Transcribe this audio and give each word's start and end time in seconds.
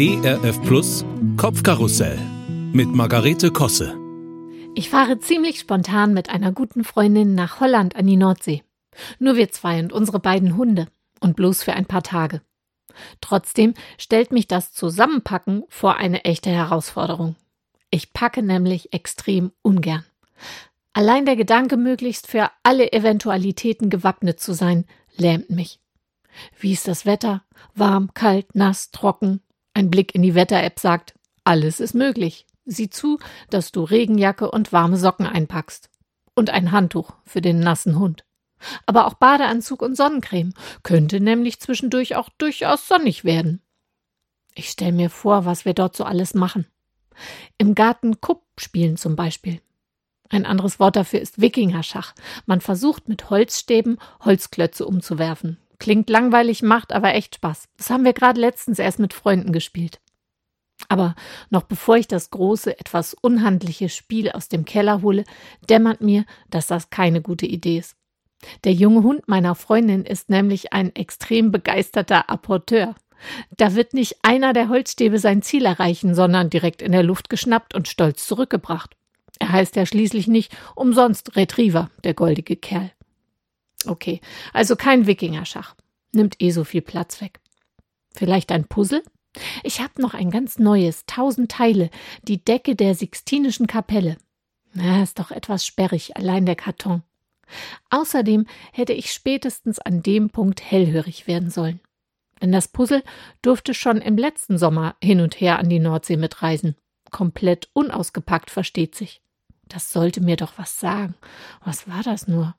ERF 0.00 0.62
Plus 0.62 1.04
Kopfkarussell 1.36 2.16
mit 2.72 2.86
Margarete 2.94 3.50
Kosse. 3.50 3.98
Ich 4.76 4.90
fahre 4.90 5.18
ziemlich 5.18 5.58
spontan 5.58 6.14
mit 6.14 6.30
einer 6.30 6.52
guten 6.52 6.84
Freundin 6.84 7.34
nach 7.34 7.58
Holland 7.58 7.96
an 7.96 8.06
die 8.06 8.16
Nordsee. 8.16 8.62
Nur 9.18 9.34
wir 9.34 9.50
zwei 9.50 9.80
und 9.80 9.92
unsere 9.92 10.20
beiden 10.20 10.56
Hunde. 10.56 10.86
Und 11.18 11.34
bloß 11.34 11.64
für 11.64 11.72
ein 11.72 11.86
paar 11.86 12.04
Tage. 12.04 12.42
Trotzdem 13.20 13.74
stellt 13.96 14.30
mich 14.30 14.46
das 14.46 14.72
Zusammenpacken 14.72 15.64
vor 15.68 15.96
eine 15.96 16.24
echte 16.24 16.50
Herausforderung. 16.50 17.34
Ich 17.90 18.12
packe 18.12 18.44
nämlich 18.44 18.92
extrem 18.92 19.50
ungern. 19.62 20.04
Allein 20.92 21.26
der 21.26 21.34
Gedanke, 21.34 21.76
möglichst 21.76 22.28
für 22.28 22.52
alle 22.62 22.92
Eventualitäten 22.92 23.90
gewappnet 23.90 24.38
zu 24.38 24.52
sein, 24.52 24.84
lähmt 25.16 25.50
mich. 25.50 25.80
Wie 26.60 26.72
ist 26.72 26.86
das 26.86 27.04
Wetter? 27.04 27.42
Warm, 27.74 28.14
kalt, 28.14 28.54
nass, 28.54 28.92
trocken? 28.92 29.40
Ein 29.78 29.90
Blick 29.90 30.12
in 30.12 30.22
die 30.22 30.34
Wetter-App 30.34 30.80
sagt, 30.80 31.14
alles 31.44 31.78
ist 31.78 31.94
möglich. 31.94 32.46
Sieh 32.64 32.90
zu, 32.90 33.20
dass 33.48 33.70
du 33.70 33.84
Regenjacke 33.84 34.50
und 34.50 34.72
warme 34.72 34.96
Socken 34.96 35.24
einpackst. 35.24 35.88
Und 36.34 36.50
ein 36.50 36.72
Handtuch 36.72 37.12
für 37.24 37.40
den 37.40 37.60
nassen 37.60 37.96
Hund. 37.96 38.24
Aber 38.86 39.06
auch 39.06 39.14
Badeanzug 39.14 39.80
und 39.82 39.96
Sonnencreme 39.96 40.52
könnte 40.82 41.20
nämlich 41.20 41.60
zwischendurch 41.60 42.16
auch 42.16 42.28
durchaus 42.38 42.88
sonnig 42.88 43.22
werden. 43.22 43.62
Ich 44.56 44.68
stelle 44.70 44.90
mir 44.90 45.10
vor, 45.10 45.44
was 45.44 45.64
wir 45.64 45.74
dort 45.74 45.96
so 45.96 46.02
alles 46.02 46.34
machen. 46.34 46.66
Im 47.56 47.76
Garten 47.76 48.20
Kupp 48.20 48.42
spielen 48.58 48.96
zum 48.96 49.14
Beispiel. 49.14 49.60
Ein 50.28 50.44
anderes 50.44 50.80
Wort 50.80 50.96
dafür 50.96 51.20
ist 51.20 51.40
Wikingerschach. 51.40 52.16
Man 52.46 52.60
versucht 52.60 53.08
mit 53.08 53.30
Holzstäben 53.30 53.98
Holzklötze 54.24 54.84
umzuwerfen. 54.86 55.56
Klingt 55.78 56.10
langweilig, 56.10 56.62
macht 56.62 56.92
aber 56.92 57.14
echt 57.14 57.36
Spaß. 57.36 57.68
Das 57.76 57.90
haben 57.90 58.04
wir 58.04 58.12
gerade 58.12 58.40
letztens 58.40 58.78
erst 58.78 58.98
mit 58.98 59.12
Freunden 59.12 59.52
gespielt. 59.52 60.00
Aber 60.88 61.14
noch 61.50 61.62
bevor 61.64 61.96
ich 61.96 62.08
das 62.08 62.30
große, 62.30 62.78
etwas 62.78 63.14
unhandliche 63.14 63.88
Spiel 63.88 64.30
aus 64.30 64.48
dem 64.48 64.64
Keller 64.64 65.02
hole, 65.02 65.24
dämmert 65.68 66.00
mir, 66.00 66.24
dass 66.50 66.68
das 66.68 66.90
keine 66.90 67.20
gute 67.20 67.46
Idee 67.46 67.78
ist. 67.78 67.96
Der 68.64 68.72
junge 68.72 69.02
Hund 69.02 69.26
meiner 69.26 69.56
Freundin 69.56 70.04
ist 70.04 70.30
nämlich 70.30 70.72
ein 70.72 70.94
extrem 70.94 71.50
begeisterter 71.50 72.30
Apporteur. 72.30 72.94
Da 73.56 73.74
wird 73.74 73.94
nicht 73.94 74.18
einer 74.22 74.52
der 74.52 74.68
Holzstäbe 74.68 75.18
sein 75.18 75.42
Ziel 75.42 75.66
erreichen, 75.66 76.14
sondern 76.14 76.50
direkt 76.50 76.80
in 76.80 76.92
der 76.92 77.02
Luft 77.02 77.28
geschnappt 77.28 77.74
und 77.74 77.88
stolz 77.88 78.26
zurückgebracht. 78.26 78.96
Er 79.40 79.50
heißt 79.50 79.74
ja 79.74 79.86
schließlich 79.86 80.28
nicht 80.28 80.56
umsonst 80.76 81.36
Retriever, 81.36 81.90
der 82.04 82.14
goldige 82.14 82.54
Kerl. 82.56 82.92
Okay, 83.86 84.20
also 84.52 84.76
kein 84.76 85.06
Wikingerschach. 85.06 85.74
Nimmt 86.12 86.36
eh 86.40 86.50
so 86.50 86.64
viel 86.64 86.82
Platz 86.82 87.20
weg. 87.20 87.40
Vielleicht 88.14 88.50
ein 88.50 88.66
Puzzle? 88.66 89.02
Ich 89.62 89.80
habe 89.80 90.00
noch 90.00 90.14
ein 90.14 90.30
ganz 90.30 90.58
neues, 90.58 91.04
tausend 91.06 91.50
Teile, 91.50 91.90
die 92.22 92.44
Decke 92.44 92.74
der 92.74 92.94
Sixtinischen 92.94 93.66
Kapelle. 93.66 94.16
Na, 94.72 95.02
ist 95.02 95.18
doch 95.18 95.30
etwas 95.30 95.64
sperrig, 95.64 96.16
allein 96.16 96.46
der 96.46 96.56
Karton. 96.56 97.02
Außerdem 97.90 98.46
hätte 98.72 98.92
ich 98.92 99.12
spätestens 99.12 99.78
an 99.78 100.02
dem 100.02 100.30
Punkt 100.30 100.62
hellhörig 100.62 101.26
werden 101.26 101.50
sollen. 101.50 101.80
Denn 102.40 102.52
das 102.52 102.68
Puzzle 102.68 103.02
durfte 103.42 103.74
schon 103.74 104.00
im 104.00 104.16
letzten 104.16 104.58
Sommer 104.58 104.96
hin 105.02 105.20
und 105.20 105.40
her 105.40 105.58
an 105.58 105.68
die 105.68 105.80
Nordsee 105.80 106.16
mitreisen. 106.16 106.76
Komplett 107.10 107.68
unausgepackt, 107.72 108.50
versteht 108.50 108.94
sich. 108.94 109.22
Das 109.66 109.90
sollte 109.92 110.20
mir 110.20 110.36
doch 110.36 110.52
was 110.56 110.78
sagen. 110.78 111.14
Was 111.64 111.88
war 111.88 112.02
das 112.02 112.28
nur? 112.28 112.54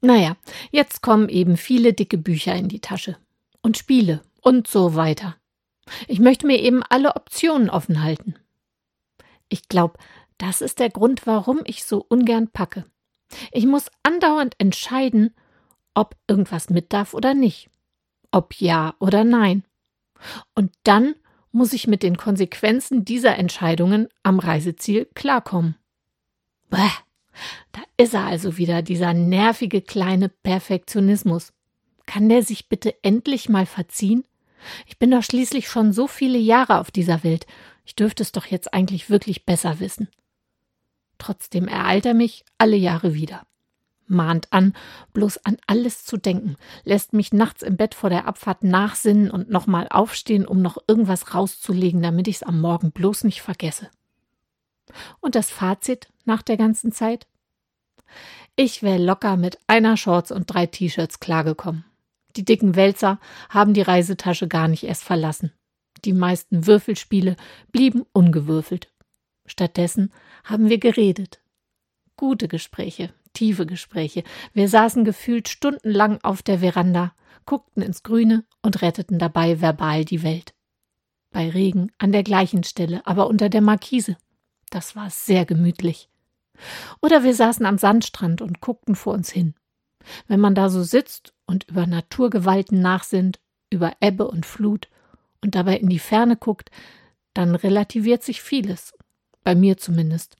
Naja, 0.00 0.36
jetzt 0.70 1.02
kommen 1.02 1.28
eben 1.28 1.56
viele 1.56 1.92
dicke 1.92 2.18
Bücher 2.18 2.54
in 2.54 2.68
die 2.68 2.80
Tasche. 2.80 3.16
Und 3.62 3.76
Spiele 3.76 4.22
und 4.42 4.68
so 4.68 4.94
weiter. 4.94 5.36
Ich 6.06 6.20
möchte 6.20 6.46
mir 6.46 6.60
eben 6.60 6.82
alle 6.82 7.16
Optionen 7.16 7.70
offen 7.70 8.02
halten. 8.02 8.34
Ich 9.48 9.68
glaube, 9.68 9.98
das 10.38 10.60
ist 10.60 10.78
der 10.78 10.90
Grund, 10.90 11.26
warum 11.26 11.60
ich 11.64 11.84
so 11.84 12.04
ungern 12.08 12.48
packe. 12.48 12.84
Ich 13.52 13.66
muss 13.66 13.90
andauernd 14.02 14.54
entscheiden, 14.58 15.34
ob 15.94 16.16
irgendwas 16.28 16.70
mit 16.70 16.92
darf 16.92 17.14
oder 17.14 17.34
nicht, 17.34 17.70
ob 18.30 18.54
ja 18.54 18.94
oder 18.98 19.24
nein. 19.24 19.64
Und 20.54 20.72
dann 20.84 21.14
muss 21.52 21.72
ich 21.72 21.86
mit 21.86 22.02
den 22.02 22.16
Konsequenzen 22.16 23.04
dieser 23.04 23.36
Entscheidungen 23.36 24.08
am 24.22 24.38
Reiseziel 24.38 25.08
klarkommen. 25.14 25.76
Bäh, 26.68 26.90
da 27.72 27.80
ist 27.96 28.14
er 28.14 28.24
also 28.24 28.56
wieder, 28.56 28.82
dieser 28.82 29.14
nervige 29.14 29.82
kleine 29.82 30.28
Perfektionismus. 30.28 31.52
Kann 32.06 32.28
der 32.28 32.42
sich 32.42 32.68
bitte 32.68 32.94
endlich 33.02 33.48
mal 33.48 33.66
verziehen? 33.66 34.24
Ich 34.86 34.98
bin 34.98 35.10
doch 35.10 35.22
schließlich 35.22 35.68
schon 35.68 35.92
so 35.92 36.06
viele 36.06 36.38
Jahre 36.38 36.78
auf 36.78 36.90
dieser 36.90 37.24
Welt. 37.24 37.46
Ich 37.84 37.94
dürfte 37.94 38.22
es 38.22 38.32
doch 38.32 38.46
jetzt 38.46 38.72
eigentlich 38.74 39.10
wirklich 39.10 39.44
besser 39.44 39.80
wissen. 39.80 40.08
Trotzdem 41.18 41.68
ereilt 41.68 42.06
er 42.06 42.14
mich 42.14 42.44
alle 42.58 42.76
Jahre 42.76 43.14
wieder. 43.14 43.46
Mahnt 44.08 44.52
an, 44.52 44.72
bloß 45.14 45.38
an 45.38 45.56
alles 45.66 46.04
zu 46.04 46.16
denken, 46.16 46.56
lässt 46.84 47.12
mich 47.12 47.32
nachts 47.32 47.62
im 47.62 47.76
Bett 47.76 47.94
vor 47.94 48.08
der 48.08 48.26
Abfahrt 48.26 48.62
nachsinnen 48.62 49.30
und 49.30 49.50
nochmal 49.50 49.88
aufstehen, 49.90 50.46
um 50.46 50.62
noch 50.62 50.78
irgendwas 50.86 51.34
rauszulegen, 51.34 52.02
damit 52.02 52.28
ich's 52.28 52.44
am 52.44 52.60
Morgen 52.60 52.92
bloß 52.92 53.24
nicht 53.24 53.42
vergesse. 53.42 53.90
Und 55.20 55.34
das 55.34 55.50
Fazit 55.50 56.08
nach 56.26 56.42
der 56.42 56.56
ganzen 56.56 56.92
Zeit? 56.92 57.26
Ich 58.56 58.82
wäre 58.82 58.98
locker 58.98 59.36
mit 59.36 59.58
einer 59.66 59.96
Shorts 59.96 60.30
und 60.30 60.46
drei 60.46 60.66
T-Shirts 60.66 61.20
klargekommen. 61.20 61.84
Die 62.36 62.44
dicken 62.44 62.76
Wälzer 62.76 63.18
haben 63.48 63.74
die 63.74 63.82
Reisetasche 63.82 64.48
gar 64.48 64.68
nicht 64.68 64.84
erst 64.84 65.04
verlassen. 65.04 65.52
Die 66.04 66.12
meisten 66.12 66.66
Würfelspiele 66.66 67.36
blieben 67.72 68.04
ungewürfelt. 68.12 68.92
Stattdessen 69.46 70.12
haben 70.44 70.68
wir 70.68 70.78
geredet. 70.78 71.40
Gute 72.16 72.48
Gespräche, 72.48 73.12
tiefe 73.32 73.66
Gespräche. 73.66 74.24
Wir 74.52 74.68
saßen 74.68 75.04
gefühlt 75.04 75.48
stundenlang 75.48 76.18
auf 76.22 76.42
der 76.42 76.60
Veranda, 76.60 77.14
guckten 77.44 77.82
ins 77.82 78.02
Grüne 78.02 78.44
und 78.62 78.82
retteten 78.82 79.18
dabei 79.18 79.60
verbal 79.60 80.04
die 80.04 80.22
Welt. 80.22 80.54
Bei 81.30 81.50
Regen 81.50 81.92
an 81.98 82.12
der 82.12 82.22
gleichen 82.22 82.64
Stelle, 82.64 83.06
aber 83.06 83.28
unter 83.28 83.48
der 83.48 83.60
Markise. 83.60 84.16
Das 84.70 84.96
war 84.96 85.10
sehr 85.10 85.44
gemütlich. 85.44 86.08
Oder 87.02 87.24
wir 87.24 87.34
saßen 87.34 87.66
am 87.66 87.78
Sandstrand 87.78 88.42
und 88.42 88.60
guckten 88.60 88.94
vor 88.94 89.14
uns 89.14 89.30
hin. 89.30 89.54
Wenn 90.26 90.40
man 90.40 90.54
da 90.54 90.68
so 90.68 90.82
sitzt 90.82 91.34
und 91.46 91.68
über 91.68 91.86
Naturgewalten 91.86 92.80
nachsinnt, 92.80 93.40
über 93.70 93.92
Ebbe 94.00 94.28
und 94.28 94.46
Flut 94.46 94.88
und 95.42 95.54
dabei 95.54 95.76
in 95.76 95.88
die 95.88 95.98
Ferne 95.98 96.36
guckt, 96.36 96.70
dann 97.34 97.54
relativiert 97.54 98.22
sich 98.22 98.40
vieles 98.40 98.94
bei 99.42 99.54
mir 99.54 99.76
zumindest. 99.76 100.36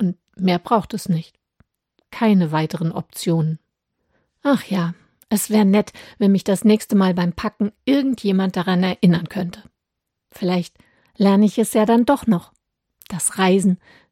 Und 0.00 0.16
mehr 0.36 0.58
braucht 0.58 0.94
es 0.94 1.08
nicht. 1.08 1.38
Keine 2.10 2.52
weiteren 2.52 2.92
Optionen. 2.92 3.58
Ach 4.42 4.64
ja, 4.64 4.94
es 5.28 5.48
wäre 5.48 5.64
nett, 5.64 5.92
wenn 6.18 6.32
mich 6.32 6.44
das 6.44 6.64
nächste 6.64 6.96
Mal 6.96 7.14
beim 7.14 7.32
Packen 7.32 7.72
irgendjemand 7.84 8.56
daran 8.56 8.82
erinnern 8.82 9.28
könnte. 9.28 9.62
Vielleicht 10.30 10.76
lerne 11.16 11.46
ich 11.46 11.58
es 11.58 11.72
ja 11.72 11.86
dann 11.86 12.04
doch 12.04 12.26
noch. 12.26 12.52
Das 13.08 13.38
Reisen 13.38 13.78